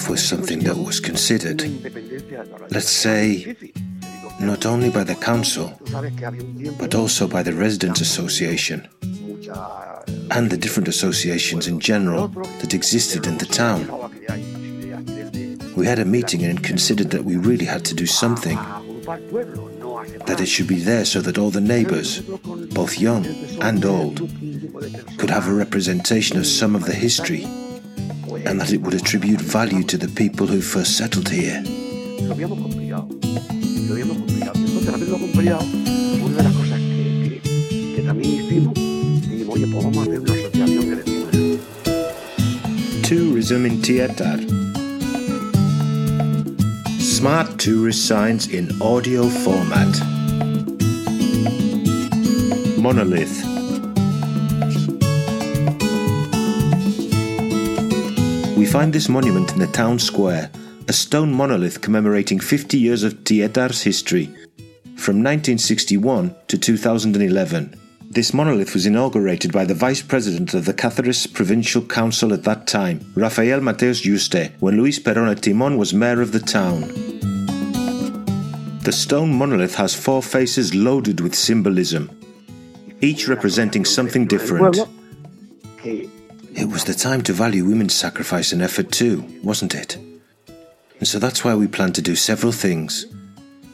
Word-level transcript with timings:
Monolith 0.00 0.10
was 0.10 0.28
something 0.28 0.60
that 0.60 0.76
was 0.76 0.98
considered, 0.98 1.62
let's 2.70 2.88
say, 2.88 3.54
not 4.40 4.64
only 4.64 4.88
by 4.88 5.04
the 5.04 5.14
council, 5.14 5.78
but 6.78 6.94
also 6.94 7.28
by 7.28 7.42
the 7.42 7.52
Residents 7.52 8.00
Association 8.00 8.88
and 10.30 10.50
the 10.50 10.56
different 10.56 10.88
associations 10.88 11.66
in 11.66 11.80
general 11.80 12.28
that 12.28 12.72
existed 12.72 13.26
in 13.26 13.36
the 13.38 13.46
town. 13.46 13.82
We 15.76 15.86
had 15.86 15.98
a 15.98 16.04
meeting 16.04 16.44
and 16.44 16.62
considered 16.62 17.10
that 17.10 17.24
we 17.24 17.36
really 17.36 17.66
had 17.66 17.84
to 17.86 17.94
do 17.94 18.06
something, 18.06 18.56
that 20.26 20.40
it 20.40 20.46
should 20.46 20.66
be 20.66 20.80
there 20.80 21.04
so 21.04 21.20
that 21.20 21.36
all 21.36 21.50
the 21.50 21.60
neighbours, 21.60 22.20
both 22.72 22.98
young 22.98 23.26
and 23.60 23.84
old, 23.84 24.18
could 25.18 25.30
have 25.30 25.46
a 25.46 25.52
representation 25.52 26.38
of 26.38 26.46
some 26.46 26.74
of 26.74 26.86
the 26.86 26.94
history, 26.94 27.46
and 28.46 28.60
that 28.60 28.72
it 28.72 28.80
would 28.82 28.94
attribute 28.94 29.40
value 29.40 29.82
to 29.84 29.96
the 29.96 30.08
people 30.08 30.46
who 30.46 30.60
first 30.60 30.96
settled 30.96 31.28
here. 31.28 31.62
Tourism 43.02 43.66
in 43.66 43.82
Tietar. 43.82 44.38
Smart 47.00 47.58
tourist 47.58 48.06
signs 48.06 48.46
in 48.48 48.70
audio 48.80 49.28
format. 49.28 49.88
Monolith. 52.78 53.49
We 58.60 58.66
find 58.66 58.92
this 58.92 59.08
monument 59.08 59.52
in 59.52 59.58
the 59.58 59.66
town 59.68 59.98
square, 59.98 60.50
a 60.86 60.92
stone 60.92 61.32
monolith 61.32 61.80
commemorating 61.80 62.38
50 62.38 62.76
years 62.76 63.02
of 63.02 63.24
Tietar's 63.24 63.80
history, 63.80 64.26
from 64.98 65.24
1961 65.24 66.34
to 66.48 66.58
2011. 66.58 67.74
This 68.10 68.34
monolith 68.34 68.74
was 68.74 68.84
inaugurated 68.84 69.50
by 69.50 69.64
the 69.64 69.72
vice 69.72 70.02
president 70.02 70.52
of 70.52 70.66
the 70.66 70.74
Cáceres 70.74 71.32
Provincial 71.32 71.80
Council 71.80 72.34
at 72.34 72.44
that 72.44 72.66
time, 72.66 73.00
Rafael 73.14 73.60
Mateos 73.60 74.02
Juste, 74.02 74.52
when 74.60 74.76
Luis 74.76 74.98
Perona 74.98 75.40
Timon 75.40 75.78
was 75.78 75.94
mayor 75.94 76.20
of 76.20 76.32
the 76.32 76.38
town. 76.38 76.82
The 78.82 78.92
stone 78.92 79.32
monolith 79.32 79.76
has 79.76 79.94
four 79.94 80.22
faces 80.22 80.74
loaded 80.74 81.22
with 81.22 81.34
symbolism, 81.34 82.10
each 83.00 83.26
representing 83.26 83.86
something 83.86 84.26
different. 84.26 84.76
It 86.54 86.68
was 86.68 86.84
the 86.84 86.94
time 86.94 87.22
to 87.22 87.32
value 87.32 87.64
women's 87.64 87.94
sacrifice 87.94 88.52
and 88.52 88.62
effort 88.62 88.90
too, 88.90 89.24
wasn't 89.42 89.74
it? 89.74 89.96
And 90.98 91.08
so 91.08 91.18
that's 91.18 91.44
why 91.44 91.54
we 91.54 91.66
planned 91.66 91.94
to 91.94 92.02
do 92.02 92.14
several 92.14 92.52
things. 92.52 93.06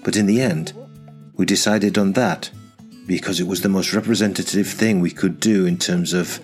But 0.04 0.16
in 0.16 0.26
the 0.26 0.40
end, 0.40 0.72
we 1.36 1.44
decided 1.44 1.98
on 1.98 2.12
that 2.12 2.50
because 3.06 3.40
it 3.40 3.46
was 3.46 3.60
the 3.60 3.68
most 3.68 3.92
representative 3.92 4.66
thing 4.68 5.00
we 5.00 5.10
could 5.10 5.40
do 5.40 5.66
in 5.66 5.78
terms 5.78 6.12
of 6.12 6.40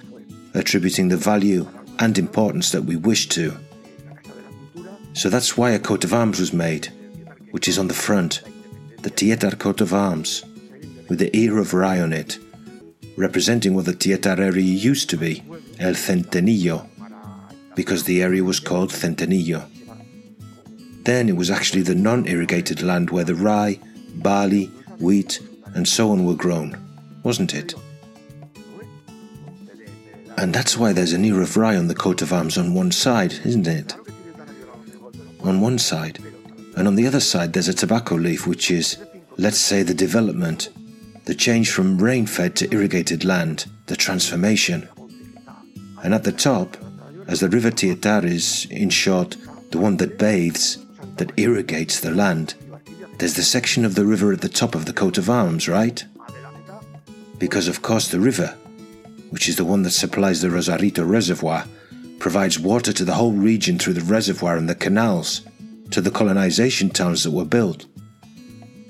attributing 0.54 1.08
the 1.08 1.16
value 1.16 1.68
and 1.98 2.18
importance 2.18 2.70
that 2.70 2.82
we 2.82 2.96
wished 2.96 3.30
to. 3.32 3.56
So 5.12 5.28
that's 5.28 5.56
why 5.56 5.70
a 5.70 5.78
coat 5.78 6.04
of 6.04 6.14
arms 6.14 6.40
was 6.40 6.52
made, 6.52 6.88
which 7.50 7.68
is 7.68 7.78
on 7.78 7.88
the 7.88 7.94
front, 7.94 8.42
the 9.02 9.10
Tietar 9.10 9.58
coat 9.58 9.80
of 9.80 9.92
arms, 9.92 10.44
with 11.08 11.18
the 11.18 11.36
ear 11.36 11.58
of 11.58 11.74
rye 11.74 12.00
on 12.00 12.12
it, 12.12 12.38
representing 13.16 13.74
what 13.74 13.84
the 13.84 13.92
Tietar 13.92 14.38
area 14.38 14.62
used 14.62 15.10
to 15.10 15.16
be, 15.16 15.42
El 15.78 15.94
Centenillo, 15.94 16.86
because 17.74 18.04
the 18.04 18.22
area 18.22 18.44
was 18.44 18.60
called 18.60 18.90
Centenillo. 18.90 19.68
Then 21.04 21.28
it 21.28 21.36
was 21.36 21.50
actually 21.50 21.82
the 21.82 21.94
non 21.94 22.26
irrigated 22.26 22.82
land 22.82 23.10
where 23.10 23.24
the 23.24 23.34
rye, 23.34 23.78
barley, 24.14 24.66
wheat, 24.98 25.40
and 25.74 25.86
so 25.88 26.10
on 26.10 26.24
were 26.24 26.34
grown, 26.34 26.78
wasn't 27.22 27.54
it? 27.54 27.74
And 30.36 30.54
that's 30.54 30.76
why 30.76 30.92
there's 30.92 31.12
an 31.12 31.24
ear 31.24 31.42
of 31.42 31.56
rye 31.56 31.76
on 31.76 31.88
the 31.88 31.94
coat 31.94 32.22
of 32.22 32.32
arms 32.32 32.56
on 32.56 32.74
one 32.74 32.90
side, 32.92 33.34
isn't 33.44 33.66
it? 33.66 33.94
On 35.42 35.60
one 35.60 35.78
side. 35.78 36.18
And 36.76 36.88
on 36.88 36.94
the 36.94 37.06
other 37.06 37.20
side, 37.20 37.52
there's 37.52 37.68
a 37.68 37.74
tobacco 37.74 38.14
leaf, 38.14 38.46
which 38.46 38.70
is, 38.70 38.96
let's 39.36 39.58
say, 39.58 39.82
the 39.82 39.94
development, 39.94 40.70
the 41.26 41.34
change 41.34 41.70
from 41.70 41.98
rain 41.98 42.26
fed 42.26 42.56
to 42.56 42.72
irrigated 42.72 43.24
land, 43.24 43.66
the 43.86 43.96
transformation. 43.96 44.88
And 46.02 46.14
at 46.14 46.24
the 46.24 46.32
top, 46.32 46.76
as 47.28 47.40
the 47.40 47.48
river 47.48 47.70
Tietar 47.70 48.24
is, 48.24 48.66
in 48.70 48.90
short, 48.90 49.36
the 49.70 49.78
one 49.78 49.96
that 49.98 50.18
bathes, 50.18 50.78
that 51.16 51.32
irrigates 51.36 52.00
the 52.00 52.10
land, 52.10 52.54
there's 53.18 53.34
the 53.34 53.42
section 53.42 53.84
of 53.84 53.94
the 53.94 54.04
river 54.04 54.32
at 54.32 54.40
the 54.40 54.48
top 54.48 54.74
of 54.74 54.84
the 54.84 54.92
coat 54.92 55.16
of 55.16 55.30
arms, 55.30 55.68
right? 55.68 56.04
Because, 57.38 57.68
of 57.68 57.82
course, 57.82 58.08
the 58.08 58.20
river, 58.20 58.56
which 59.30 59.48
is 59.48 59.56
the 59.56 59.64
one 59.64 59.82
that 59.82 59.92
supplies 59.92 60.40
the 60.40 60.50
Rosarito 60.50 61.04
Reservoir, 61.04 61.64
provides 62.18 62.58
water 62.58 62.92
to 62.92 63.04
the 63.04 63.14
whole 63.14 63.32
region 63.32 63.78
through 63.78 63.94
the 63.94 64.12
reservoir 64.12 64.56
and 64.56 64.68
the 64.68 64.74
canals, 64.74 65.42
to 65.90 66.00
the 66.00 66.10
colonization 66.10 66.90
towns 66.90 67.22
that 67.24 67.30
were 67.30 67.44
built, 67.44 67.86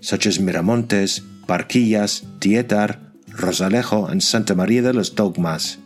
such 0.00 0.26
as 0.26 0.38
Miramontes, 0.38 1.20
Barquillas, 1.46 2.22
Tietar, 2.38 2.98
Rosalejo, 3.30 4.08
and 4.08 4.22
Santa 4.22 4.54
Maria 4.54 4.82
de 4.82 4.92
las 4.92 5.10
Lomas. 5.18 5.76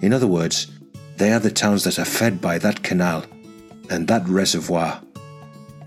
In 0.00 0.12
other 0.12 0.26
words, 0.26 0.68
they 1.16 1.32
are 1.32 1.40
the 1.40 1.50
towns 1.50 1.84
that 1.84 1.98
are 1.98 2.04
fed 2.04 2.40
by 2.40 2.58
that 2.58 2.82
canal 2.82 3.24
and 3.90 4.06
that 4.06 4.28
reservoir. 4.28 5.02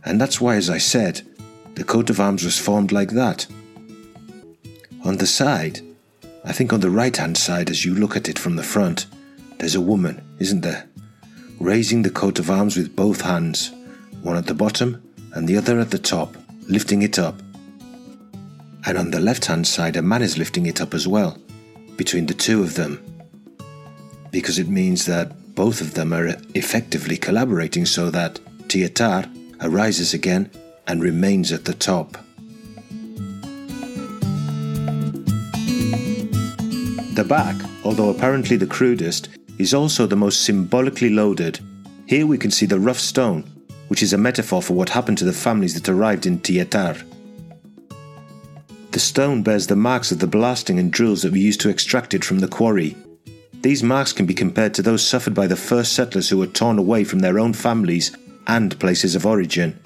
And 0.04 0.20
that's 0.20 0.42
why, 0.42 0.56
as 0.56 0.70
I 0.70 0.78
said, 0.78 1.22
the 1.76 1.84
coat 1.84 2.10
of 2.10 2.20
arms 2.20 2.44
was 2.44 2.60
formed 2.60 2.92
like 2.92 3.12
that. 3.12 3.48
On 5.06 5.18
the 5.18 5.28
side, 5.28 5.80
I 6.44 6.52
think 6.52 6.74
on 6.74 6.82
the 6.82 6.90
right 6.90 7.16
hand 7.16 7.38
side, 7.38 7.70
as 7.70 7.86
you 7.86 7.96
look 7.96 8.16
at 8.16 8.28
it 8.28 8.38
from 8.38 8.56
the 8.56 8.64
front, 8.64 9.06
there's 9.60 9.76
a 9.76 9.82
woman, 9.82 10.22
isn't 10.40 10.62
there? 10.62 10.90
Raising 11.60 12.02
the 12.02 12.10
coat 12.10 12.40
of 12.40 12.50
arms 12.50 12.76
with 12.76 12.96
both 12.96 13.22
hands, 13.22 13.72
one 14.24 14.36
at 14.36 14.48
the 14.48 14.54
bottom 14.54 15.02
and 15.34 15.48
the 15.48 15.58
other 15.58 15.80
at 15.80 15.92
the 15.92 16.00
top, 16.00 16.36
lifting 16.68 17.04
it 17.04 17.18
up. 17.18 17.40
And 18.86 18.98
on 18.98 19.12
the 19.12 19.20
left 19.20 19.46
hand 19.46 19.68
side, 19.68 19.96
a 19.96 20.02
man 20.02 20.24
is 20.24 20.38
lifting 20.38 20.66
it 20.66 20.82
up 20.82 20.94
as 20.94 21.08
well, 21.08 21.38
between 21.96 22.26
the 22.26 22.34
two 22.34 22.62
of 22.64 22.74
them. 22.74 23.00
Because 24.32 24.58
it 24.58 24.70
means 24.70 25.06
that 25.06 25.56
both 25.56 25.82
of 25.82 25.94
them 25.94 26.14
are 26.14 26.36
effectively 26.56 27.18
collaborating 27.18 27.86
so 27.86 28.10
that 28.10 28.40
Tietar 28.68 29.30
arises 29.62 30.14
again 30.14 30.50
and 30.88 31.04
remains 31.04 31.52
at 31.52 31.66
the 31.66 31.74
top. 31.74 32.18
The 37.14 37.26
back, 37.28 37.56
although 37.84 38.10
apparently 38.10 38.58
the 38.58 38.66
crudest, 38.66 39.30
is 39.58 39.74
also 39.74 40.08
the 40.08 40.16
most 40.16 40.42
symbolically 40.42 41.10
loaded. 41.10 41.60
Here 42.08 42.26
we 42.26 42.38
can 42.38 42.52
see 42.52 42.66
the 42.66 42.80
rough 42.80 43.00
stone, 43.00 43.44
which 43.90 44.02
is 44.02 44.14
a 44.14 44.18
metaphor 44.18 44.62
for 44.62 44.74
what 44.74 44.90
happened 44.90 45.18
to 45.20 45.26
the 45.26 45.34
families 45.34 45.74
that 45.74 45.90
arrived 45.90 46.26
in 46.26 46.40
Tietar. 46.40 47.04
The 48.92 49.00
stone 49.00 49.44
bears 49.44 49.68
the 49.68 49.76
marks 49.76 50.12
of 50.12 50.20
the 50.20 50.28
blasting 50.28 50.80
and 50.80 50.92
drills 50.92 51.22
that 51.22 51.32
were 51.32 51.38
used 51.38 51.62
to 51.62 51.70
extract 51.70 52.14
it 52.14 52.26
from 52.26 52.40
the 52.40 52.48
quarry. 52.48 52.96
These 53.62 53.84
marks 53.84 54.12
can 54.12 54.26
be 54.26 54.34
compared 54.34 54.74
to 54.74 54.82
those 54.82 55.06
suffered 55.06 55.36
by 55.36 55.46
the 55.46 55.56
first 55.56 55.94
settlers 55.94 56.30
who 56.30 56.38
were 56.38 56.48
torn 56.48 56.80
away 56.80 57.04
from 57.04 57.20
their 57.20 57.38
own 57.38 57.54
families 57.54 58.12
and 58.48 58.80
places 58.80 59.16
of 59.16 59.26
origin. 59.26 59.80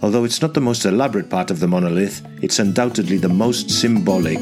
Although 0.00 0.24
it's 0.24 0.40
not 0.40 0.54
the 0.54 0.60
most 0.60 0.84
elaborate 0.84 1.28
part 1.28 1.50
of 1.50 1.58
the 1.58 1.66
monolith, 1.66 2.24
it's 2.42 2.60
undoubtedly 2.60 3.16
the 3.16 3.28
most 3.28 3.70
symbolic. 3.70 4.40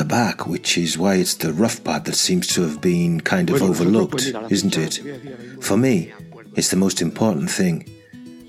the 0.00 0.04
back, 0.06 0.46
which 0.46 0.78
is 0.78 0.96
why 0.96 1.16
it's 1.16 1.34
the 1.34 1.52
rough 1.52 1.82
part 1.84 2.04
that 2.06 2.14
seems 2.14 2.46
to 2.46 2.62
have 2.62 2.80
been 2.80 3.20
kind 3.20 3.50
of 3.50 3.60
overlooked, 3.60 4.32
isn't 4.48 4.78
it? 4.78 4.94
For 5.62 5.76
me, 5.76 6.12
it's 6.56 6.70
the 6.70 6.76
most 6.76 7.02
important 7.02 7.50
thing, 7.50 7.86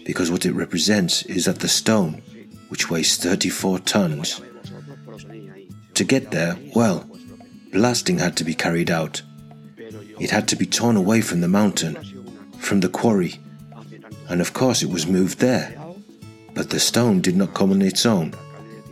because 0.06 0.32
what 0.32 0.46
it 0.46 0.54
represents 0.54 1.24
is 1.24 1.46
that 1.46 1.60
the 1.60 1.68
stone, 1.68 2.22
which 2.70 2.90
weighs 2.90 3.18
34 3.18 3.80
tons, 3.80 4.40
to 5.96 6.04
get 6.04 6.32
there, 6.32 6.58
well, 6.76 7.10
blasting 7.72 8.20
had 8.20 8.38
to 8.38 8.44
be 8.44 8.54
carried 8.54 8.90
out. 8.90 9.22
It 10.20 10.32
had 10.32 10.48
to 10.50 10.56
be 10.56 10.66
torn 10.66 10.98
away 10.98 11.22
from 11.22 11.42
the 11.42 11.48
mountain, 11.48 11.96
from 12.60 12.80
the 12.80 12.90
quarry, 12.90 13.40
and 14.30 14.42
of 14.42 14.54
course 14.54 14.84
it 14.84 14.90
was 14.90 15.08
moved 15.08 15.40
there. 15.40 15.78
But 16.54 16.70
the 16.70 16.80
stone 16.80 17.22
did 17.22 17.36
not 17.36 17.54
come 17.54 17.72
on 17.72 17.82
its 17.82 18.06
own. 18.06 18.34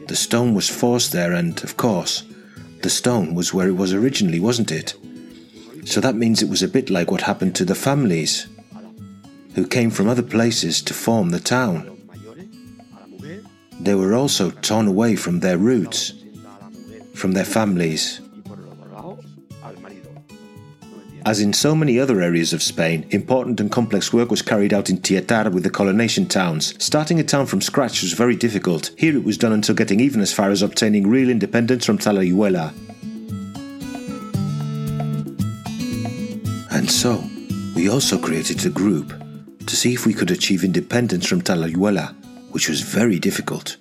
The 0.08 0.16
stone 0.16 0.54
was 0.54 0.70
forced 0.70 1.12
there, 1.12 1.34
and, 1.34 1.62
of 1.64 1.78
course, 1.78 2.24
the 2.82 2.90
stone 2.90 3.36
was 3.36 3.54
where 3.54 3.68
it 3.68 3.76
was 3.76 3.94
originally, 3.94 4.40
wasn't 4.40 4.72
it? 4.72 4.96
So 5.86 6.02
that 6.02 6.16
means 6.16 6.42
it 6.42 6.50
was 6.50 6.64
a 6.64 6.68
bit 6.68 6.90
like 6.90 7.12
what 7.12 7.22
happened 7.22 7.56
to 7.56 7.66
the 7.66 7.76
families 7.76 8.48
who 9.56 9.68
came 9.68 9.92
from 9.92 10.08
other 10.08 10.24
places 10.24 10.82
to 10.84 10.94
form 10.94 11.30
the 11.30 11.40
town. 11.40 11.98
They 13.80 13.96
were 13.96 14.14
also 14.14 14.52
torn 14.52 14.88
away 14.88 15.16
from 15.16 15.40
their 15.40 15.58
roots, 15.58 16.14
from 17.20 17.34
their 17.34 17.46
families. 17.46 18.22
As 21.26 21.42
in 21.42 21.52
so 21.54 21.76
many 21.76 22.00
other 22.00 22.22
areas 22.22 22.54
of 22.54 22.64
Spain, 22.64 23.06
important 23.12 23.60
and 23.60 23.70
complex 23.70 24.14
work 24.14 24.32
was 24.32 24.42
carried 24.42 24.74
out 24.74 24.90
in 24.90 24.98
Tietar 24.98 25.52
with 25.52 25.64
the 25.64 25.70
colonization 25.70 26.26
towns. 26.26 26.74
Starting 26.84 27.20
a 27.20 27.24
town 27.24 27.46
from 27.46 27.62
scratch 27.62 28.02
was 28.02 28.14
very 28.14 28.36
difficult. 28.36 28.92
Here 28.98 29.16
it 29.16 29.26
was 29.26 29.38
done 29.38 29.52
until 29.52 29.76
getting 29.76 30.00
even 30.00 30.22
as 30.22 30.34
far 30.34 30.50
as 30.50 30.62
obtaining 30.62 31.08
real 31.08 31.30
independence 31.30 31.86
from 31.86 31.98
Talayuela. 31.98 32.74
And 36.72 36.90
so, 36.90 37.22
we 37.76 37.90
also 37.90 38.18
created 38.18 38.66
a 38.66 38.70
group 38.70 39.14
to 39.68 39.76
see 39.76 39.94
if 39.94 40.06
we 40.06 40.14
could 40.14 40.32
achieve 40.32 40.64
independence 40.64 41.28
from 41.28 41.42
Talayuela, 41.42 42.16
which 42.52 42.70
was 42.70 42.82
very 42.82 43.20
difficult. 43.20 43.78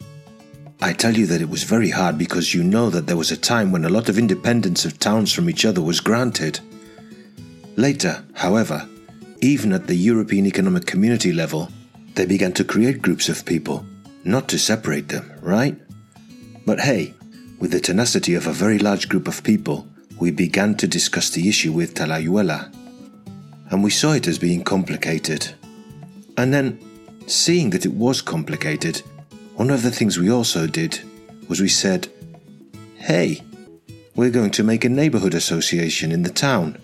I 0.80 0.92
tell 0.92 1.16
you 1.16 1.26
that 1.26 1.40
it 1.40 1.48
was 1.48 1.64
very 1.64 1.90
hard 1.90 2.18
because 2.18 2.54
you 2.54 2.62
know 2.62 2.88
that 2.90 3.06
there 3.06 3.16
was 3.16 3.32
a 3.32 3.36
time 3.36 3.72
when 3.72 3.84
a 3.84 3.88
lot 3.88 4.08
of 4.08 4.16
independence 4.16 4.84
of 4.84 4.98
towns 4.98 5.32
from 5.32 5.50
each 5.50 5.64
other 5.64 5.82
was 5.82 6.00
granted. 6.00 6.60
Later, 7.76 8.24
however, 8.34 8.88
even 9.40 9.72
at 9.72 9.88
the 9.88 9.96
European 9.96 10.46
Economic 10.46 10.86
Community 10.86 11.32
level, 11.32 11.68
they 12.14 12.26
began 12.26 12.52
to 12.52 12.64
create 12.64 13.02
groups 13.02 13.28
of 13.28 13.44
people, 13.44 13.84
not 14.24 14.48
to 14.48 14.58
separate 14.58 15.08
them, 15.08 15.32
right? 15.42 15.76
But 16.64 16.80
hey, 16.80 17.14
with 17.58 17.72
the 17.72 17.80
tenacity 17.80 18.34
of 18.34 18.46
a 18.46 18.52
very 18.52 18.78
large 18.78 19.08
group 19.08 19.26
of 19.26 19.42
people, 19.42 19.86
we 20.20 20.30
began 20.30 20.76
to 20.76 20.86
discuss 20.86 21.30
the 21.30 21.48
issue 21.48 21.72
with 21.72 21.94
Talayuela. 21.94 22.72
And 23.70 23.82
we 23.82 23.90
saw 23.90 24.12
it 24.12 24.28
as 24.28 24.38
being 24.38 24.62
complicated. 24.62 25.54
And 26.36 26.54
then, 26.54 26.78
seeing 27.26 27.70
that 27.70 27.84
it 27.84 27.92
was 27.92 28.22
complicated, 28.22 29.02
one 29.58 29.70
of 29.70 29.82
the 29.82 29.90
things 29.90 30.16
we 30.16 30.30
also 30.30 30.68
did 30.68 31.00
was 31.48 31.60
we 31.60 31.66
said, 31.68 32.06
hey, 32.94 33.42
we're 34.14 34.30
going 34.30 34.52
to 34.52 34.62
make 34.62 34.84
a 34.84 34.88
neighbourhood 34.88 35.34
association 35.34 36.12
in 36.12 36.22
the 36.22 36.30
town. 36.30 36.78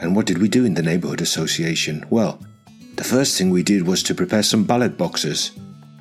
And 0.00 0.16
what 0.16 0.26
did 0.26 0.38
we 0.38 0.48
do 0.48 0.64
in 0.64 0.74
the 0.74 0.82
neighbourhood 0.82 1.20
association? 1.20 2.04
Well, 2.10 2.42
the 2.96 3.04
first 3.04 3.38
thing 3.38 3.50
we 3.50 3.62
did 3.62 3.86
was 3.86 4.02
to 4.02 4.14
prepare 4.16 4.42
some 4.42 4.64
ballot 4.64 4.98
boxes. 4.98 5.52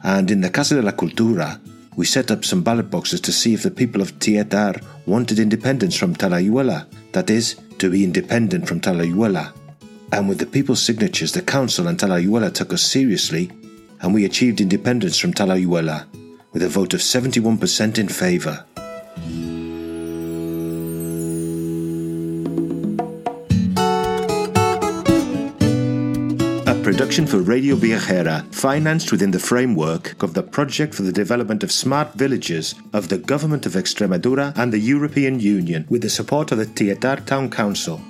And 0.02 0.32
in 0.32 0.42
the 0.42 0.50
Casa 0.50 0.74
de 0.74 0.82
la 0.82 0.94
Cultura, 0.94 1.60
we 1.96 2.08
set 2.08 2.32
up 2.32 2.44
some 2.44 2.64
ballot 2.64 2.90
boxes 2.90 3.22
to 3.22 3.32
see 3.32 3.54
if 3.54 3.62
the 3.62 3.70
people 3.70 4.02
of 4.02 4.18
Tietar 4.18 4.84
wanted 5.06 5.38
independence 5.38 5.96
from 5.96 6.16
Talayuela, 6.16 6.88
that 7.12 7.30
is, 7.30 7.56
to 7.78 7.92
be 7.92 8.04
independent 8.04 8.68
from 8.68 8.82
Talayuela. 8.82 9.54
And 10.12 10.28
with 10.28 10.40
the 10.40 10.48
people's 10.48 10.82
signatures, 10.82 11.34
the 11.34 11.44
council 11.44 11.88
and 11.88 12.00
Talayuela 12.00 12.52
took 12.52 12.74
us 12.74 12.82
seriously, 12.82 13.52
and 14.02 14.14
we 14.14 14.26
achieved 14.26 14.62
independence 14.62 15.18
from 15.18 15.34
Talayuela 15.34 16.06
with 16.54 16.64
a 16.64 16.70
vote 16.70 16.94
of 16.94 17.02
71% 17.02 17.98
in 17.98 18.08
favour. 18.08 18.66
A 26.66 26.84
Production 26.84 27.28
for 27.28 27.42
Radio 27.42 27.76
Viajera, 27.76 28.44
financed 28.54 29.12
within 29.12 29.32
the 29.32 29.40
framework 29.40 30.22
of 30.24 30.34
the 30.34 30.44
Project 30.44 30.94
for 30.96 31.04
the 31.04 31.12
Development 31.12 31.64
of 31.64 31.72
Smart 31.72 32.14
Villages 32.14 32.76
of 32.94 33.10
the 33.10 33.18
Government 33.18 33.66
of 33.66 33.74
Extremadura 33.74 34.58
and 34.58 34.72
the 34.72 34.80
European 34.80 35.40
Union, 35.40 35.86
with 35.90 36.02
the 36.02 36.10
support 36.10 36.52
of 36.52 36.58
the 36.58 36.66
Tietar 36.66 37.26
Town 37.26 37.50
Council. 37.50 38.02